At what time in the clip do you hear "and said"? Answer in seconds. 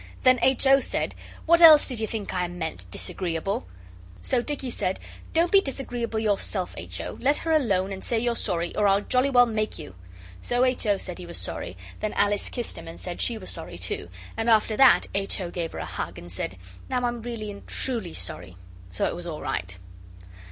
12.87-13.21, 16.17-16.57